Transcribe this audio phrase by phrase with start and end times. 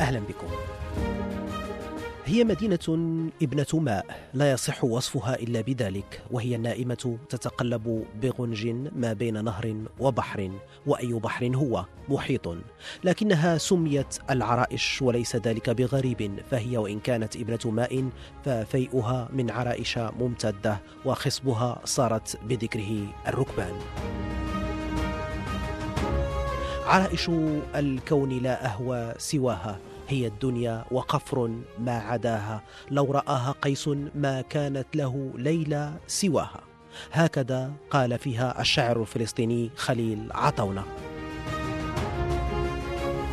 [0.00, 0.46] أهلا بكم.
[2.24, 2.78] هي مدينة
[3.42, 10.50] ابنة ماء لا يصح وصفها إلا بذلك وهي النائمة تتقلب بغنج ما بين نهر وبحر
[10.86, 12.56] وأي بحر هو محيط.
[13.04, 18.08] لكنها سميت العرائش وليس ذلك بغريب فهي وإن كانت ابنة ماء
[18.44, 23.74] ففيئها من عرائش ممتدة وخصبها صارت بذكره الركبان.
[26.86, 27.30] عرائش
[27.74, 29.78] الكون لا أهوى سواها.
[30.10, 32.62] هي الدنيا وقفر ما عداها.
[32.90, 36.60] لو رآها قيس ما كانت له ليلى سواها.
[37.12, 40.84] هكذا قال فيها الشاعر الفلسطيني خليل عطونة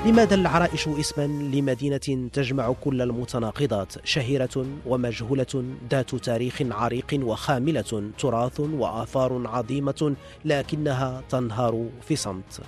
[0.05, 9.47] لماذا العرائش اسما لمدينة تجمع كل المتناقضات شهيرة ومجهولة ذات تاريخ عريق وخاملة تراث وآثار
[9.47, 12.61] عظيمة لكنها تنهار في صمت.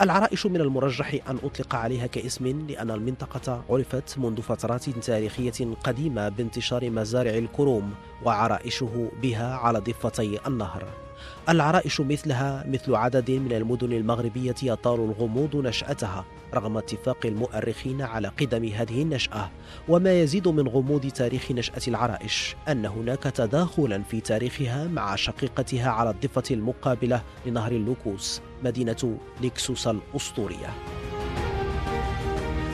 [0.00, 6.90] العرائش من المرجح أن أطلق عليها كاسم لأن المنطقة عرفت منذ فترات تاريخية قديمة بانتشار
[6.90, 11.09] مزارع الكروم وعرائشه بها على ضفتي النهر.
[11.48, 18.64] العرائش مثلها مثل عدد من المدن المغربية يطال الغموض نشأتها رغم اتفاق المؤرخين على قدم
[18.64, 19.50] هذه النشأة.
[19.88, 26.10] وما يزيد من غموض تاريخ نشأة العرائش أن هناك تداخلا في تاريخها مع شقيقتها على
[26.10, 30.99] الضفة المقابلة لنهر اللوكوس مدينة ليكسوس الأسطورية.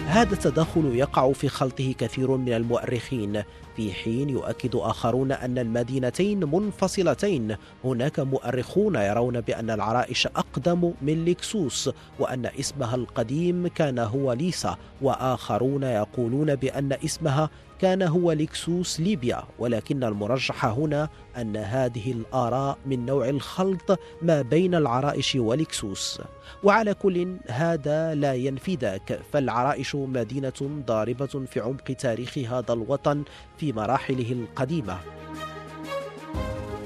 [0.06, 3.42] هذا التداخل يقع في خلطه كثير من المؤرخين.
[3.76, 11.90] في حين يؤكد آخرون أن المدينتين منفصلتين هناك مؤرخون يرون بأن العرائش أقدم من لكسوس
[12.18, 17.50] وأن اسمها القديم كان هو ليسا وآخرون يقولون بأن اسمها
[17.80, 24.74] كان هو لكسوس ليبيا ولكن المرجح هنا أن هذه الآراء من نوع الخلط ما بين
[24.74, 26.20] العرائش ولكسوس
[26.62, 33.24] وعلى كل هذا لا ينفي ذاك فالعرائش مدينة ضاربة في عمق تاريخ هذا الوطن
[33.58, 35.15] في مراحله القديمة.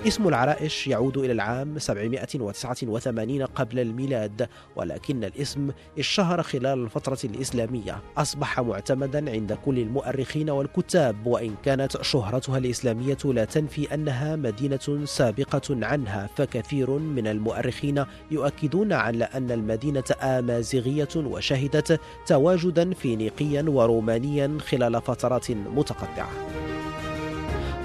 [0.06, 8.02] اسم العرائش يعود إلى العام 789 قبل الميلاد ولكن الاسم اشتهر خلال الفترة الإسلامية.
[8.16, 15.86] أصبح معتمدا عند كل المؤرخين والكتاب وإن كانت شهرتها الإسلامية لا تنفي أنها مدينة سابقة
[15.86, 25.50] عنها فكثير من المؤرخين يؤكدون على أن المدينة آمازيغية وشهدت تواجدا فينيقيا ورومانيا خلال فترات
[25.50, 26.30] متقطعة.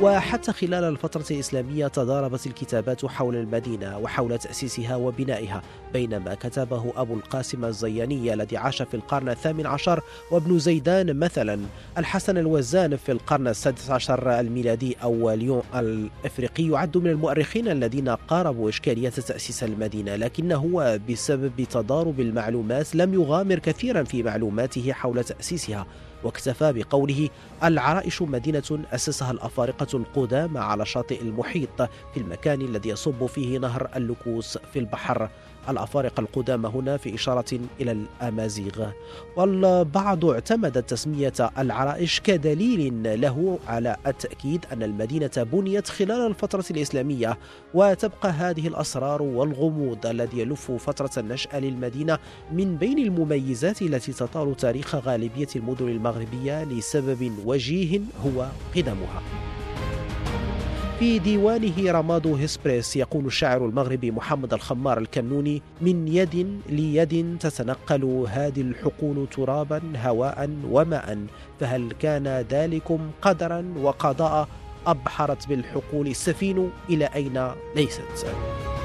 [0.02, 5.62] وحتى خلال الفترة الإسلامية تضاربت الكتابات حول المدينة وحول تأسيسها وبنائها
[5.94, 10.02] بينما كتبه أبو القاسم الزياني الذي عاش في القرن الثامن عشر
[10.32, 11.60] وابن زيدان مثلا
[11.98, 18.70] الحسن الوزان في القرن السادس عشر الميلادي أو ليون الإفريقي يعد من المؤرخين الذين قاربوا
[18.70, 25.86] إشكالية تأسيس المدينة لكنه بسبب تضارب المعلومات لم يغامر كثيرا في معلوماته حول تأسيسها.
[26.26, 27.30] واكتفى بقوله
[27.64, 34.58] العرائش مدينة أسسها الأفارقة القدامى على شاطئ المحيط في المكان الذي يصب فيه نهر اللوكوس
[34.58, 35.30] في البحر.
[35.70, 38.90] الأفارقة القدامى هنا في إشارة إلى الأمازيغ.
[39.38, 47.38] والبعض اعتمد تسمية العرائش كدليل له على التأكيد أن المدينة بنيت خلال الفترة الإسلامية
[47.74, 52.20] وتبقى هذه الأسرار والغموض الذي يلف فترة النشأة للمدينة
[52.52, 59.22] من بين المميزات التي تطال تاريخ غالبية المدن المغربية لسبب وجيه هو قدمها.
[61.00, 68.62] في ديوانه رماد هسبريس يقول الشاعر المغربي محمد الخمار الكنوني من يد ليد تتنقل هذه
[68.62, 71.26] الحقول ترابا هواء وماء
[71.60, 74.48] فهل كان ذلكم قدرا وقضاء
[74.88, 78.26] أبحرت بالحقول السفين إلى أين ليست.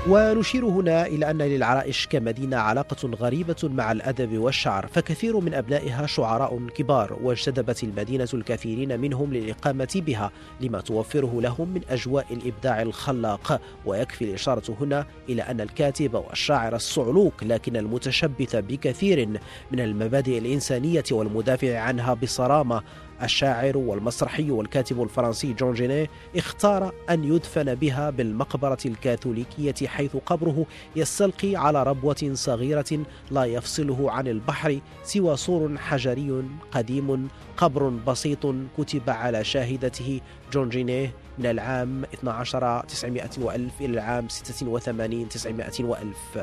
[0.09, 6.67] ونشير هنا إلى أن للعرائش كمدينة علاقة غريبة مع الأدب والشعر فكثير من أبنائها شعراء
[6.75, 10.31] كبار واجتذبت المدينة الكثيرين منهم للإقامة بها
[10.61, 13.61] لما توفره لهم من أجواء الإبداع الخلاق.
[13.87, 19.29] ويكفي الإشارة هنا إلى أن الكاتب والشاعر الصعلوك لكن المتشبث بكثير
[19.73, 22.83] من المبادئ الإنسانية والمدافع عنها بصرامة
[23.23, 31.57] الشاعر والمسرحي والكاتب الفرنسي جون جيني اختار أن يدفن بها بالمقبرة الكاثوليكية حيث قبره يستلقي
[31.57, 38.47] على ربوة صغيرة لا يفصله عن البحر سوى سور حجري قديم قبر بسيط
[38.79, 40.21] كتب على شاهدته
[40.53, 46.39] جون جينيه من العام 12 900 وألف إلى العام 86 900 وألف.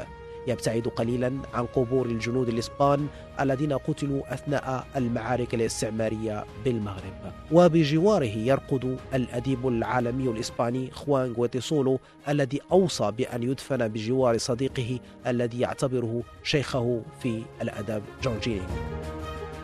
[0.47, 3.07] يبتعد قليلا عن قبور الجنود الإسبان
[3.39, 7.33] الذين قتلوا أثناء المعارك الاستعمارية بالمغرب.
[7.51, 11.99] وبجواره يرقد الأديب العالمي الإسباني خوان غويتيسولو
[12.29, 18.03] الذي أوصى بأن يدفن بجوار صديقه الذي يعتبره شيخه في الأدب.
[18.23, 18.61] جون جيني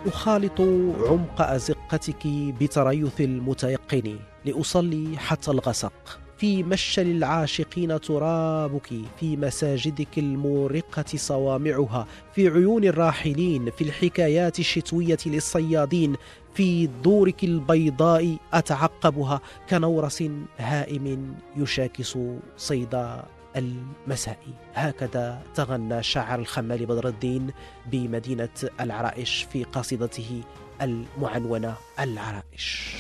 [0.06, 0.62] أخالط
[1.10, 2.28] عمق أزقتك
[2.62, 6.23] بتريث المتيقن لأصلي حتى الغسق.
[6.38, 8.90] في مشل العاشقين ترابك
[9.20, 16.16] في مساجدك المورقة صوامعها في عيون الراحلين في الحكايات الشتوية للصيادين
[16.54, 20.24] في دورك البيضاء أتعقبها كنورس
[20.58, 22.18] هائم يشاكس
[22.58, 23.08] صيد
[23.56, 24.40] المساء.
[24.74, 27.52] هكذا تغنى شاعر الخمال بدر الدين
[27.92, 30.42] بمدينة العرائش في قصيدته
[30.82, 32.96] المعنونة العرائش.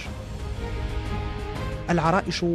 [1.90, 2.46] العرائش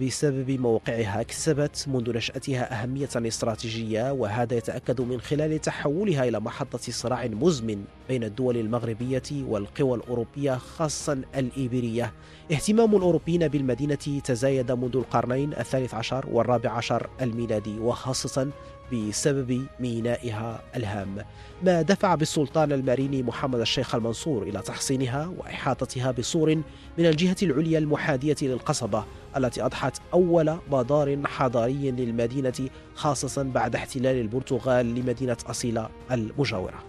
[0.00, 7.26] بسبب موقعها كسبت منذ نشأتها أهمية استراتيجية وهذا يتأكد من خلال تحولها إلى محطة صراع
[7.26, 12.12] مزمن بين الدول المغربية والقوى الأوروبية خاصة الإيبيرية.
[12.52, 18.50] اهتمام الأوروبيين بالمدينة تزايد منذ القرنين الثالث عشر والرابع عشر الميلادي وخاصة
[18.92, 21.16] بسبب مينائها الهام.
[21.62, 26.54] ما دفع بالسلطان الماريني محمد الشيخ المنصور إلى تحصينها وإحاطتها بسور
[26.98, 29.04] من الجهة العليا المحاذية للقصبة
[29.36, 36.84] التي أضحت أول مدار حضاري للمدينة خاصة بعد احتلال البرتغال لمدينة أصيلة المجاورة.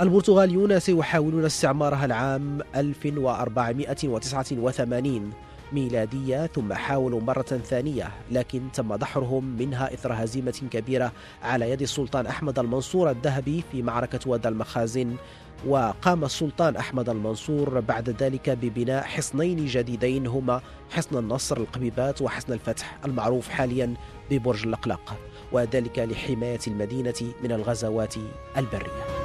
[0.00, 5.32] البرتغاليون سيحاولون استعمارها العام 1489
[5.72, 12.26] ميلادية ثم حاولوا مرة ثانية لكن تم دحرهم منها إثر هزيمة كبيرة على يد السلطان
[12.26, 15.16] أحمد المنصور الذهبي في معركة واد المخازن.
[15.66, 20.60] وقام السلطان أحمد المنصور بعد ذلك ببناء حصنين جديدين هما
[20.90, 23.94] حصن النصر القبيبات وحصن الفتح المعروف حاليا
[24.30, 25.14] ببرج اللقلق
[25.52, 28.14] وذلك لحماية المدينة من الغزوات
[28.56, 29.15] البرية.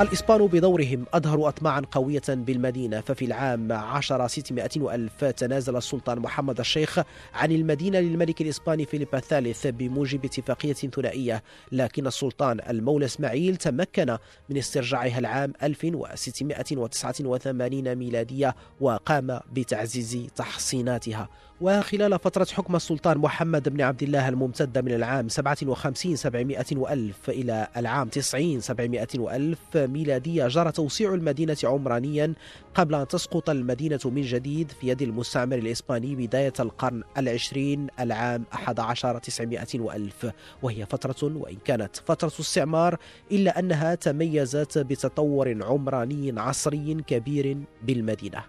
[0.00, 6.98] الإسبان بدورهم أظهروا أطماعا قوية بالمدينة ففي العام 10 600 وألف تنازل السلطان محمد الشيخ
[7.34, 11.42] عن المدينة للملك الإسباني فيليب الثالث بموجب اتفاقية ثنائية
[11.72, 14.16] لكن السلطان المولى إسماعيل تمكن
[14.48, 21.28] من استرجاعها العام 1689 ميلادية وقام بتعزيز تحصيناتها.
[21.60, 27.68] وخلال فترة حكم السلطان محمد بن عبد الله الممتدة من العام 57 700 وألف إلى
[27.76, 32.34] العام 90 700 وألف ميلادية جرى توسيع المدينة عمرانيا
[32.74, 39.18] قبل أن تسقط المدينة من جديد في يد المستعمر الإسباني بداية القرن العشرين العام 11
[39.18, 40.30] 900 وألف.
[40.62, 42.96] وهي فترة وإن كانت فترة استعمار
[43.32, 48.44] إلا أنها تميزت بتطور عمراني عصري كبير بالمدينة.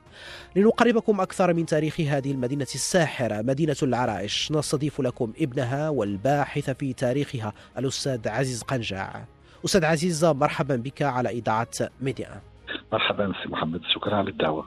[0.56, 2.68] لنقربكم أكثر من تاريخ هذه المدينة
[3.00, 4.51] الساحرة مدينة العرائش.
[4.51, 9.25] نستضيف لكم ابنها والباحث في تاريخها الأستاذ عزيز قنجاع.
[9.66, 11.68] أستاذ عزيز مرحبا بك على إذاعة
[12.01, 12.42] ميديا.
[12.94, 14.66] مرحبا سي محمد شكرا على الدعوة.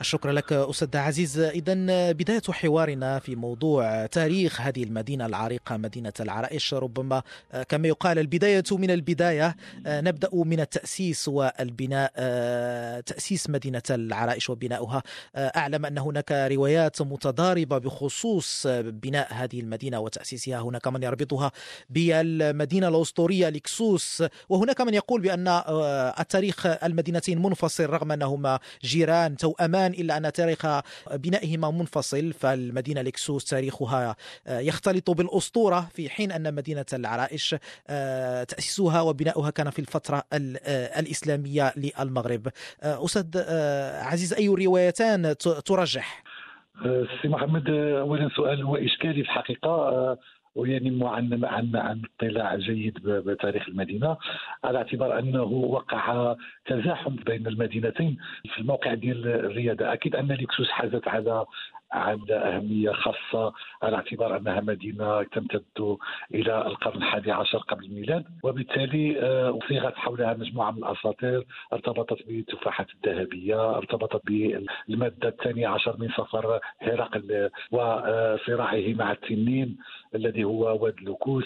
[0.00, 1.38] الشكر لك أستاذ عزيز.
[1.38, 1.74] إذا
[2.12, 6.74] بداية حوارنا في موضوع تاريخ هذه المدينة العريقة مدينة العرائش.
[6.74, 7.22] ربما
[7.68, 9.56] كما يقال البداية من البداية
[9.86, 12.12] نبدأ من التأسيس والبناء
[13.00, 15.02] تأسيس مدينة العرائش وبناؤها.
[15.36, 20.60] أعلم أن هناك روايات متضاربة بخصوص بناء هذه المدينة وتأسيسها.
[20.60, 21.52] هناك من يربطها
[21.90, 25.48] بالمدينة الأسطورية لكسوس وهناك من يقول بأن
[26.20, 30.66] التاريخ المدينتين منفصل رغم أنهما جيران توأمان الآن إلا أن تاريخ
[31.12, 34.16] بنائهما منفصل فالمدينة لكسوس تاريخها
[34.48, 37.56] يختلط بالأسطورة في حين أن مدينة العرائش
[38.48, 40.22] تأسيسها وبناؤها كان في الفترة
[40.98, 42.48] الإسلامية للمغرب
[42.82, 43.24] أستاذ
[44.02, 45.34] عزيز أي روايتان
[45.66, 46.22] ترجح؟
[47.22, 50.18] سي محمد اولا سؤال هو اشكالي في الحقيقة
[50.56, 54.16] وينم عن عن عن اطلاع جيد بتاريخ المدينة.
[54.64, 56.34] على اعتبار أنه وقع
[56.66, 58.16] تزاحم بين المدينتين
[58.54, 59.92] في الموقع ديال الريادة.
[59.92, 61.44] أكيد أن ليكسوس حازت على
[61.96, 65.96] عندها أهمية خاصة على اعتبار أنها مدينة تمتد
[66.34, 68.24] إلى القرن الحادي عشر قبل الميلاد.
[68.42, 76.08] وبالتالي آه، صيغت حولها مجموعة من الأساطير ارتبطت بالتفاحة الذهبية ارتبطت بالمادة الثانية عشر من
[76.08, 79.76] سفر هرقل وصراعه مع التنين
[80.14, 81.44] الذي هو واد لوكوس.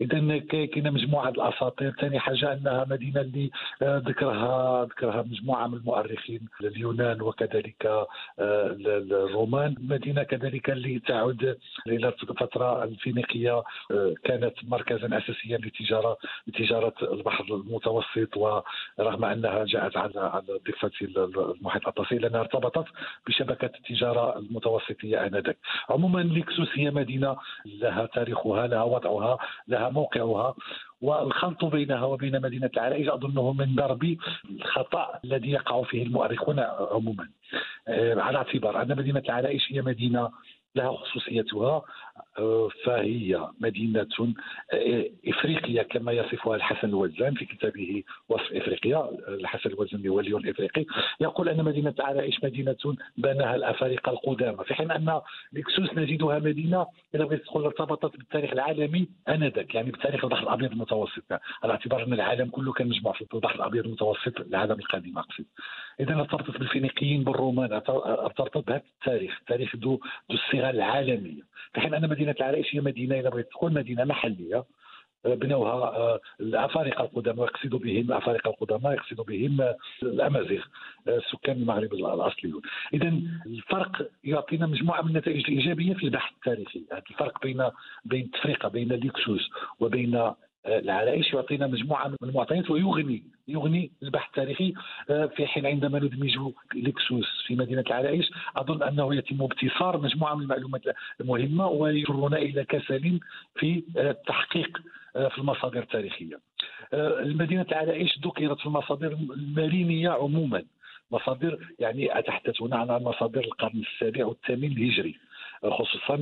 [0.00, 1.90] اذا كاينة مجموعة الأساطير.
[2.00, 3.50] ثاني حاجة أنها مدينة اللي
[3.82, 8.06] آه، ذكرها ذكرها مجموعة من المؤرخين اليونان وكذلك آه،
[8.38, 9.74] الرومان.
[9.92, 18.36] مدينه كذلك اللي تعود إلى الفترة الفينيقية آه، كانت مركزا اساسيا للتجاره لتجارة البحر المتوسط
[18.36, 22.86] ورغم أنها جاءت على على ضفة المحيط الاطلسي لأنها ارتبطت
[23.26, 25.58] بشبكة التجارة المتوسطية آنذاك.
[25.90, 30.54] عموما ليكسوس هي مدينة لها تاريخها لها وضعها لها موقعها.
[31.02, 34.16] والخلط بينها وبين مدينة العرائش أظنه من درب
[34.50, 36.58] الخطأ الذي يقع فيه المؤرخون
[36.90, 37.28] عموما.
[37.88, 40.30] آه، على اعتبار أن مدينة العرائش هي مدينة
[40.76, 41.82] لها خصوصيتها
[42.38, 44.06] آه، فهي مدينة
[44.72, 50.84] آه، إفريقيا كما يصفها الحسن الوزان في كتابه وصف إفريقيا الحسن الوزان هو اليون الإفريقي
[51.20, 52.76] يقول أن مدينة عرائش مدينة
[53.16, 55.20] بناها الأفارقة القدامى في حين أن
[55.52, 61.32] لكسوس نجدها مدينة إذا بغيت تقول ارتبطت بالتاريخ العالمي آنذاك يعني بتاريخ البحر الأبيض المتوسط
[61.62, 65.44] على اعتبار أن العالم كله كان مجموع في البحر الأبيض المتوسط العالم القديم أقصد.
[66.00, 71.42] إذا ارتبطت بالفينيقيين بالرومان ارتبطت بهذا التاريخ تاريخ ذو الصيغة العالمية.
[71.74, 74.64] في حين أن مدينة العرائش هي مدينة اذا بغيت تكون مدينة محلية
[75.26, 80.64] آه، بنوها آه، الأفارقة القدماء يقصد بهم الافارقه القدماء يقصد بهم الأمازيغ
[81.08, 82.62] آه، سكان المغرب الأصليون.
[82.94, 86.82] اذا الفرق يعطينا مجموعة من النتائج الإيجابية في البحث التاريخي.
[86.92, 87.70] هذا الفرق بين
[88.04, 90.32] بين التفرقه بين ليكسوس وبين
[90.66, 94.74] العرائش يعطينا مجموعة من المعطيات ويغني يغني البحث التاريخي
[95.10, 96.38] آه، في حين عندما ندمج
[96.74, 100.82] لكسوس في مدينة العرائش أظن أنه يتم ابتصار مجموعة من المعلومات
[101.20, 103.20] المهمة ويجرنا إلى كسل
[103.54, 104.78] في التحقيق
[105.16, 106.40] آه، في المصادر التاريخية.
[106.92, 110.62] آه، المدينة العرائش ذكرت في المصادر المارينيه عموما
[111.10, 115.16] مصادر يعني اتحدث هنا عن مصادر القرن السابع والثامن الهجري
[115.64, 116.14] خصوصا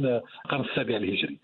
[0.45, 1.39] القرن السابع الهجري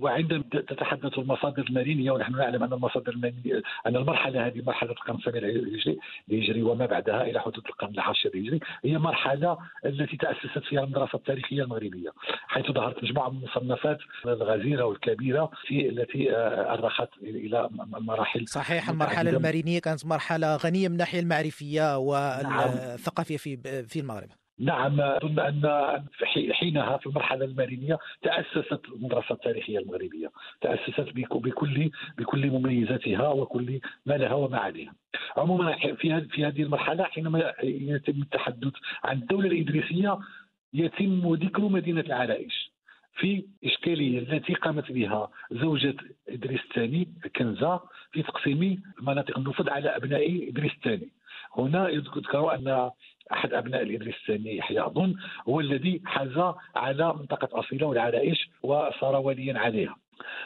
[0.00, 5.38] وعندما تتحدث المصادر المارينيه ونحن نعلم أن المصادر المارينيه أن المرحلة هذه مرحلة القرن السابع
[5.38, 5.98] الهجري
[6.30, 11.62] الهجري وما بعدها إلى حدود القرن العاشر الهجري هي مرحلة التي تأسست فيها المدرسة التاريخية
[11.62, 12.10] المغربية
[12.48, 17.68] حيث ظهرت مجموعة من المصنفات الغزيرة والكبيرة في التي أرخت إلى
[18.00, 23.56] مراحل صحيح المرحلة المارينيه كانت مرحلة غنية من الناحية المعرفية والثقافية في
[23.88, 24.39] في المغرب.
[24.60, 26.04] نعم أظن أن
[26.52, 34.34] حينها في المرحلة المارينيه تأسست المدرسة التاريخية المغربية تأسست بكل بكل مميزاتها وكل ما لها
[34.34, 34.94] وما عليها
[35.36, 38.72] عموما في في هذه المرحلة حينما يتم التحدث
[39.04, 40.18] عن الدولة الإدريسية
[40.74, 42.70] يتم ذكر مدينة العرائش
[43.14, 45.94] في إشكالية التي قامت بها زوجة
[46.28, 47.80] إدريس الثاني كنزة
[48.12, 51.08] في تقسيم مناطق النفوذ على أبناء إدريس الثاني.
[51.56, 52.90] هنا يذكر أن
[53.32, 55.14] أحد أبناء الإدريس الثاني يحيى أظن
[55.48, 59.96] هو الذي حاز على منطقة أصيلة والعرائش وصار وليا عليها.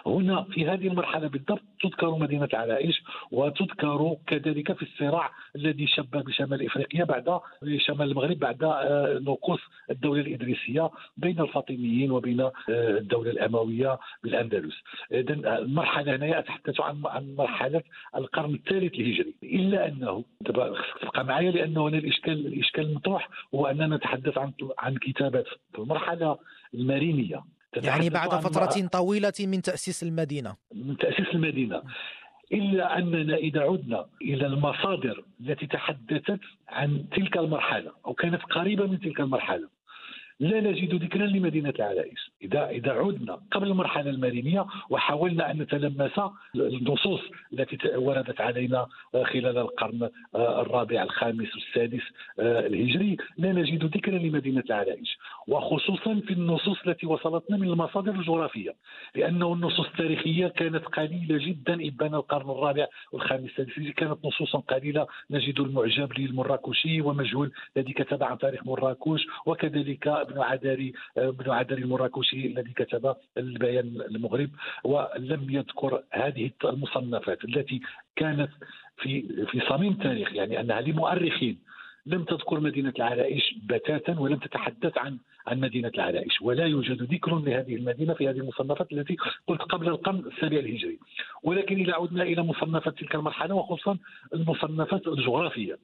[0.07, 6.67] هنا في هذه المرحلة بالضبط تذكر مدينة العرائش وتذكر كذلك في الصراع الذي شب بشمال
[6.67, 7.41] إفريقيا بعد
[7.77, 14.75] شمال المغرب بعد آه، نقوص الدولة الإدريسية بين الفاطميين وبين آه، الدولة الأموية بالأندلس.
[15.13, 17.83] اذا المرحلة هنا أتحدث عن مرحلة
[18.17, 20.75] القرن الثالث الهجري إلا أنه تبقى
[21.19, 25.47] معي لأنه هنا الإشكال الإشكال المطروح هو أننا نتحدث عن عن كتابات.
[25.73, 26.39] في المرحلة
[26.75, 27.45] المارينيه
[27.77, 30.57] يعني بعد فترة طويلة من تأسيس المدينة.
[30.75, 31.83] من تأسيس المدينة.
[32.53, 39.01] إلا أننا إذا عدنا إلى المصادر التي تحدثت عن تلك المرحلة أو كانت قريبة من
[39.01, 39.69] تلك المرحلة
[40.41, 42.31] لا نجد ذكرا لمدينة العرائس.
[42.43, 46.21] إذا إذا عدنا قبل المرحلة المارينية وحاولنا أن نتلمس
[46.55, 47.21] النصوص
[47.53, 52.03] التي وردت علينا خلال القرن الرابع الخامس والسادس
[52.41, 58.75] آه، الهجري لا نجد ذكرا لمدينة العرائش وخصوصا في النصوص التي وصلتنا من المصادر الجغرافية
[59.15, 65.07] لأنه النصوص التاريخية كانت قليلة جدا إبان القرن الرابع والخامس السادس كانت نصوصا قليلة.
[65.31, 72.47] نجد المعجب للمراكشي ومجهول الذي كتب عن تاريخ مراكش وكذلك ابن عداري ابن عداري المراكشي
[72.47, 74.51] الذي كتب البيان المغرب
[74.85, 77.81] ولم يذكر هذه المصنفات التي
[78.17, 78.51] كانت
[78.97, 81.59] في في صميم التاريخ يعني أنها لمؤرخين.
[82.07, 86.43] لم تذكر مدينة العرائش بتاتا ولم تتحدث عن عن مدينة العرائش.
[86.43, 89.17] ولا يوجد ذكر لهذه المدينة في هذه المصنفات التي
[89.47, 90.99] قلت قبل القرن السابع الهجري.
[91.43, 93.99] ولكن إذا عدنا إلى مصنفات تلك المرحلة وخصوصا
[94.35, 95.79] المصنفات الجغرافية.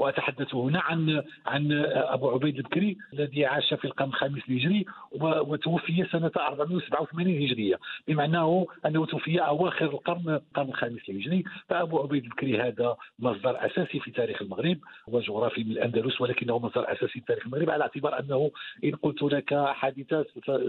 [0.00, 4.86] وأتحدث هنا عن عن أبو عبيد البكري الذي عاش في القرن الخامس الهجري
[5.20, 7.76] وتوفي سنة 487 هجرية.
[8.08, 11.44] بمعنى أنه توفي أواخر القرن القرن الخامس الهجري.
[11.68, 17.06] فأبو عبيد البكري هذا مصدر أساسي في تاريخ المغرب وجغرافي من الأندلس ولكنه مصدر أساسي
[17.06, 18.50] في تاريخ المغرب على اعتبار أنه
[18.84, 20.24] إن قلت لك حادثة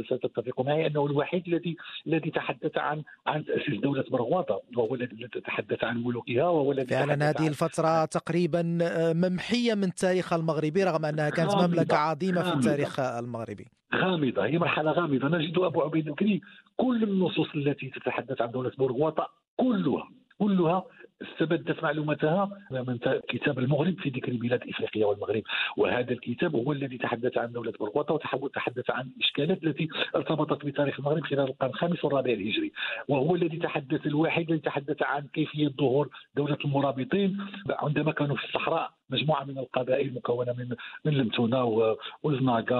[0.06, 5.84] ستتفق معي أنه الوحيد الذي الذي تحدث عن عن تاسيس دولة مرغواطه وهو الذي تحدث
[5.84, 8.78] عن ملوكها وهو الذي فعلا هذه الفترة تقريبا
[9.22, 13.66] ممحية من التاريخ المغربي رغم أنها كانت مملكة عظيمة في التاريخ المغربي.
[13.96, 15.28] غامضة هي مرحلة غامضة.
[15.28, 16.42] نجد أبو عبيد الكريم
[16.78, 20.10] كل النصوص التي تتحدث عن دولة مرغواطه كلها
[20.40, 20.84] كلها
[21.22, 22.98] استبدت معلوماتها من
[23.30, 25.44] كتاب المغرب في ذكر بلاد إفريقيا والمغرب.
[25.78, 31.24] وهذا الكتاب هو الذي تحدث عن دولة برغوطه وتحدث عن الاشكالات التي ارتبطت بتاريخ المغرب
[31.24, 32.72] خلال القرن الخامس والرابع الهجري.
[33.08, 37.38] وهو الذي تحدث الواحد الذي تحدث عن كيفية ظهور دولة المرابطين
[37.70, 38.92] عندما كانوا في الصحراء.
[39.12, 40.76] مجموعة من القبائل مكونة من
[41.06, 42.80] من المتونه وزناقا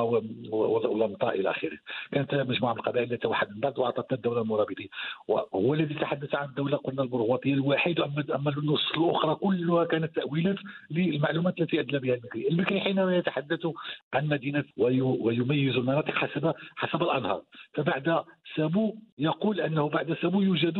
[0.52, 1.78] ولمطاء إلى آخره.
[2.12, 4.90] كانت مجموعة من القبائل التي توحدت بعد وأعطتنا الدولة المرابطين
[5.28, 10.58] وهو الذي تحدث عن الدولة قلنا البرغوثيه الواحد اما النصوص الأخرى كلها كانت تأويلات
[10.92, 13.68] للمعلومات التي أدلى بها المكري، المكري حينما يتحدث
[14.14, 17.42] عن مدينة ويميز المناطق حسب حسب الأنهار،
[17.74, 18.24] فبعد
[18.56, 20.78] سابو يقول أنه بعد سابو يوجد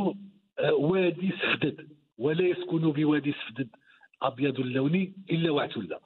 [0.60, 3.70] آه، وادي سفدد ولا يسكن بوادي سفدد
[4.22, 6.00] أبيض اللون إلا وعتله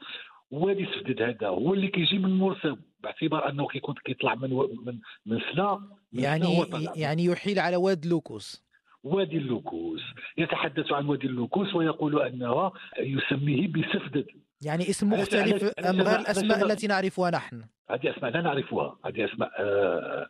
[0.52, 4.50] وادي سفدد هذا هو اللي كيجي من مرسم باعتبار أنه كيكون كيطلع من
[4.86, 5.82] من من سلا
[6.14, 8.66] يعني يعني يحيل على واد لوكوس.
[9.04, 10.02] وادي اللوكوس.
[10.38, 14.26] يتحدث عن وادي اللوكوس ويقول أنه يسميه بسفدد.
[14.66, 17.64] يعني اسم مختلف أم غير الأسماء التي نعرفها نحن.
[17.90, 18.98] هذه أسماء لا نعرفها.
[19.06, 20.30] هذه أسماء آه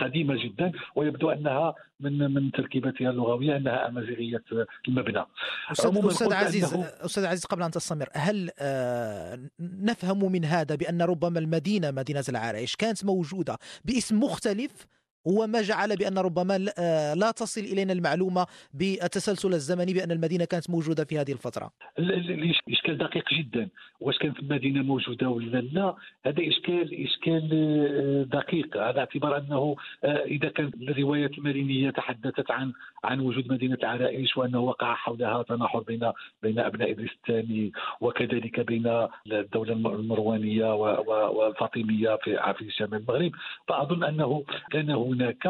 [0.00, 4.44] قديمة جدا ويبدو أنها من من تركيبتها اللغوية أنها أمازيغية
[4.88, 5.24] المبنى.
[5.72, 6.84] أستاذ أستاذ عزيز أنه...
[6.84, 12.76] أستاذ عزيز قبل أن تستمر هل آه نفهم من هذا بأن ربما المدينة مدينة العرائش
[12.76, 14.86] كانت موجودة باسم مختلف
[15.28, 20.70] هو ما جعل بأن ربما آه، لا تصل إلينا المعلومة بالتسلسل الزمني بأن المدينة كانت
[20.70, 21.70] موجودة في هذه الفترة.
[21.98, 23.68] الاشكال دقيق جدا،
[24.00, 25.94] واش كانت المدينة موجودة ولا لا؟
[26.26, 32.72] هذا اشكال إشكال آه، دقيق على اعتبار أنه آه، إذا كانت الروايات المدينيه تحدثت عن
[33.04, 36.12] عن وجود مدينة العرائش وأنه وقع حولها تناحر بين
[36.42, 43.32] بين أبناء ادريس الثاني وكذلك بين الدولة المروانية والفاطمية في في شمال المغرب،
[43.68, 45.46] فأظن انه كان هناك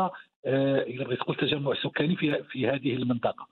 [0.47, 3.47] آه، اذا بغيت تقول تجمع سكاني في في هذه المنطقة.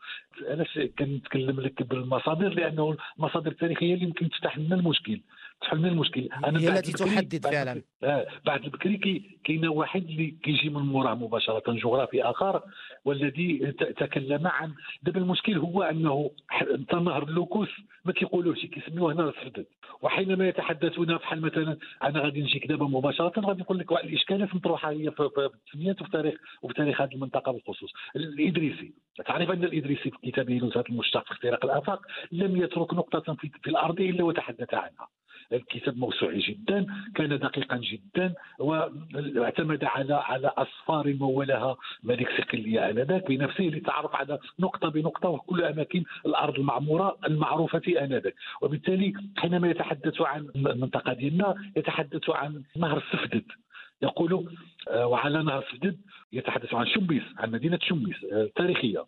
[0.49, 5.21] علاش كنتكلم لك بالمصادر؟ لأنه المصادر التاريخية اللي يمكن تفتح لنا المشكل.
[5.61, 6.29] تحل لنا المشكل.
[6.45, 7.83] أنا هي التي تحدد فعلا.
[8.03, 12.63] آه بعد البكري كي كاين واحد اللي كيجي من موراه مباشرة جغرافي آخر
[13.05, 16.31] والذي تكلم عن دابا المشكل هو أنه
[16.75, 17.69] انت نهر اللوكوس
[18.05, 19.67] ما كيقولوش كيسميوه نهر السردد
[20.03, 25.11] وحينما يتحدثون بحال مثلا أنا غادي نجيك دابا مباشرة غادي نقول لك الاشكالات مطروحه هي
[25.11, 27.93] في التسميات وفي تاريخ وفي تاريخ هذه المنطقة بالخصوص.
[28.17, 28.93] الإدريسي
[29.27, 34.01] تعرف أن الإدريسي في كتابه نزهة المشتق في اختراق الآفاق لم يترك نقطة في الأرض
[34.01, 35.09] إلا وتحدث عنها.
[35.53, 43.65] الكتاب موسوعي جدا كان دقيقا جدا واعتمد على على أصفار مولها ملك صقليه آنذاك بنفسه
[43.65, 48.35] للتعرف على نقطة بنقطة وكل أماكن الأرض المعمورة المعروفة آنذاك.
[48.63, 53.45] وبالتالي حينما يتحدث عن المنطقة ديالنا يتحدث عن نهر السفدد
[54.03, 54.57] يقول
[54.89, 55.97] آه، وعلى نهر السفدد
[56.33, 59.07] يتحدث عن شميس عن مدينة شميس التاريخيه آه،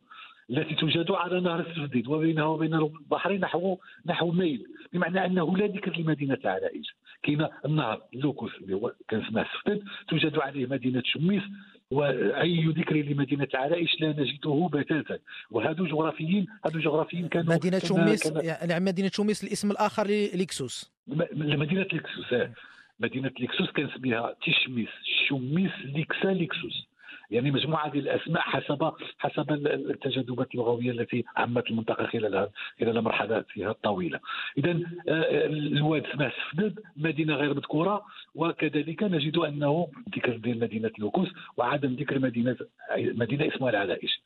[0.51, 5.99] التي توجد على نهر السفديد وبينها وبين البحر نحو نحو ميل بمعنى أنه لا ذكر
[5.99, 6.87] لمدينة العرائش
[7.23, 11.43] كاين النهر لوكوس اللي هو كان اسمه السفديد توجد عليه مدينة شميس
[11.91, 15.19] وأي ذكر لمدينة العرائش لا نجده بتاتا.
[15.51, 20.93] وهذو جغرافيين هذو جغرافيين كانوا مدينة شميس يعني مدينة شميس الاسم الآخر لليكسوس
[21.33, 22.53] لمدينة ليكسوس آه.
[23.01, 24.89] مدينة ليكسوس كان اسمها تشميس
[25.29, 26.90] شميس ليكسا ليكسوس.
[27.31, 32.49] يعني مجموعة هذه الأسماء حسب حسب التجاذبات اللغوية التي عمت المنطقة خلال
[32.81, 34.21] خلال مرحلاتها الطويلة.
[34.59, 34.71] اذا
[35.09, 41.95] آه، الواد اسمه سفدد مدينة غير مذكورة وكذلك نجد أنه ذكر ديال مدينة لوكوس وعدم
[41.95, 42.57] ذكر مدينه
[42.97, 44.23] مدينة اسمها العلائش.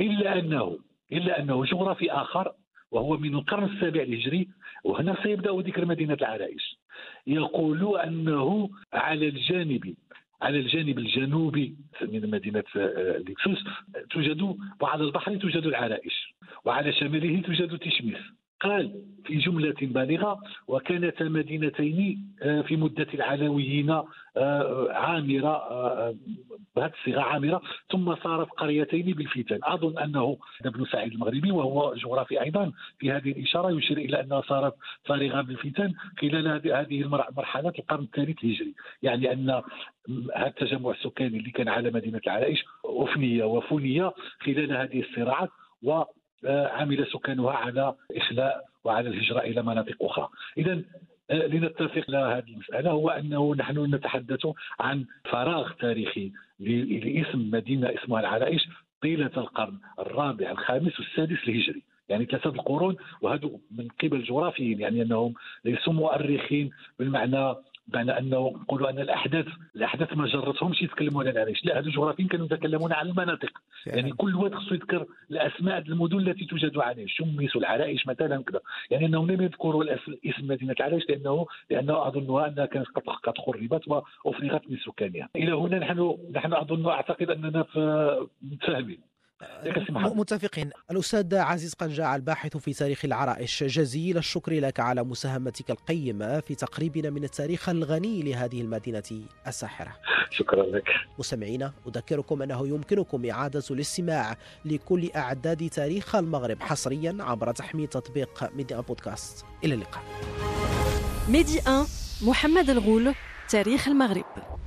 [0.00, 0.78] إلا انه
[1.12, 2.52] إلا أنه جغرافي آخر
[2.90, 4.48] وهو من القرن السابع الهجري
[4.84, 6.78] وهنا سيبدأ ذكر مدينة العرائش
[7.26, 9.94] يقول أنه على الجانب
[10.42, 13.64] على الجانب الجنوبي من مدينة آه، ليكسوس
[14.10, 18.18] توجد وعلى البحر توجد العرائش وعلى شماله توجد تشميس.
[18.60, 23.90] قال في جملة بالغة وكانتا مدينتين آه، في مدة العلويين
[24.36, 26.14] آه، عامرة آه،
[26.76, 27.62] بهذه الصيغة عامرة.
[27.90, 29.58] ثم صارت قريتين بالفتن.
[29.62, 34.74] أظن أنه ابن سعيد المغربي وهو جغرافي أيضا في هذه الإشارة يشير إلى أنها صارت
[35.04, 38.74] فارغة بالفتن خلال هذه المرحلة القرن الثالث الهجري.
[39.02, 39.62] يعني أن
[40.36, 45.50] هذا التجمع السكاني اللي كان على مدينة العرائش أفنية وفنية خلال هذه الصراعات
[45.82, 46.02] و
[46.46, 50.82] عمل سكانها على إخلاء وعلى الهجرة إلى مناطق أخرى إذا
[51.30, 54.46] آه، لنتفق على هذه المسألة هو أنه نحن نتحدث
[54.80, 58.68] عن فراغ تاريخي لاسم مدينة اسمها العرائش
[59.02, 61.82] طيلة القرن الرابع الخامس والسادس الهجري.
[62.08, 67.54] يعني ثلاثة القرون وهذو من قبل جغرافيين يعني أنهم ليسوا مؤرخين بالمعنى
[67.88, 69.46] بمعنى انه نقولوا ان الاحداث
[69.76, 73.50] الاحداث ما جرتهمش يتكلموا على العريش لا هذو الجغرافيين كانوا يتكلمون عن المناطق.
[73.86, 78.60] يعني, كل وقت خصو يذكر الاسماء المدن التي توجد عليه شمس والعرائش مثلا كذا.
[78.90, 79.94] يعني انهم لم يذكروا
[80.26, 82.86] اسم مدينة العرائش لأنه لأنه اظنها أنها كانت
[83.24, 85.28] قد خربت وأفرغت من سكانها.
[85.36, 87.64] إلى هنا نحن نحن أظن أعتقد أننا
[88.42, 89.00] متفاهمين.
[89.90, 90.70] متفقين.
[90.90, 93.64] الأستاذ عزيز قنجاع الباحث في تاريخ العرائش.
[93.64, 99.02] جزيل الشكر لك على مساهمتك القيمة في تقريبنا من التاريخ الغني لهذه المدينة
[99.46, 99.96] الساحرة.
[100.30, 100.88] شكرا لك.
[101.18, 108.80] مستمعينا أذكركم أنه يمكنكم إعادة الاستماع لكل أعداد تاريخ المغرب حصريا عبر تحميل تطبيق ميديا
[108.80, 109.44] بودكاست.
[109.64, 110.02] إلى اللقاء.
[111.28, 111.86] ميدي 1
[112.22, 113.14] محمد الغول
[113.48, 114.57] تاريخ المغرب.